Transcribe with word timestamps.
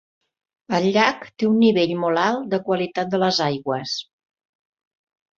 El 0.75 0.85
llac 0.93 1.25
té 1.41 1.49
un 1.49 1.59
nivell 1.63 1.91
molt 2.03 2.21
alt 2.21 2.47
de 2.53 2.59
qualitat 2.69 3.11
de 3.11 3.19
les 3.25 3.41
aigües. 3.49 3.93